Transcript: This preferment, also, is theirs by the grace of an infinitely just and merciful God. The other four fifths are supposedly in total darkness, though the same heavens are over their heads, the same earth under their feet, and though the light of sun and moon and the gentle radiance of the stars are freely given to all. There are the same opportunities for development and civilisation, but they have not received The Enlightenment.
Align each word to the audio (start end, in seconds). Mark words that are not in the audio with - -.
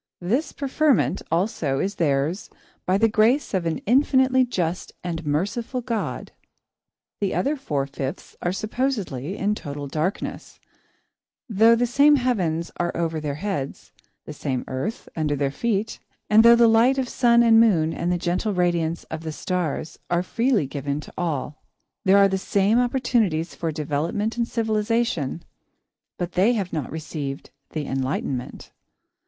This 0.21 0.51
preferment, 0.51 1.21
also, 1.31 1.77
is 1.77 1.93
theirs 1.97 2.49
by 2.87 2.97
the 2.97 3.07
grace 3.07 3.53
of 3.53 3.67
an 3.67 3.77
infinitely 3.85 4.43
just 4.45 4.93
and 5.03 5.23
merciful 5.27 5.81
God. 5.81 6.31
The 7.19 7.35
other 7.35 7.55
four 7.55 7.85
fifths 7.85 8.35
are 8.41 8.51
supposedly 8.51 9.37
in 9.37 9.53
total 9.53 9.85
darkness, 9.85 10.59
though 11.47 11.75
the 11.75 11.85
same 11.85 12.15
heavens 12.15 12.71
are 12.77 12.91
over 12.97 13.19
their 13.19 13.35
heads, 13.35 13.91
the 14.25 14.33
same 14.33 14.63
earth 14.67 15.07
under 15.15 15.35
their 15.35 15.51
feet, 15.51 15.99
and 16.31 16.41
though 16.43 16.55
the 16.55 16.67
light 16.67 16.97
of 16.97 17.07
sun 17.07 17.43
and 17.43 17.59
moon 17.59 17.93
and 17.93 18.11
the 18.11 18.17
gentle 18.17 18.55
radiance 18.55 19.03
of 19.11 19.21
the 19.21 19.31
stars 19.31 19.99
are 20.09 20.23
freely 20.23 20.65
given 20.65 20.99
to 21.01 21.13
all. 21.15 21.61
There 22.05 22.17
are 22.17 22.27
the 22.27 22.39
same 22.39 22.79
opportunities 22.79 23.53
for 23.53 23.71
development 23.71 24.35
and 24.35 24.47
civilisation, 24.47 25.43
but 26.17 26.31
they 26.31 26.53
have 26.53 26.73
not 26.73 26.91
received 26.91 27.51
The 27.73 27.85
Enlightenment. 27.85 28.71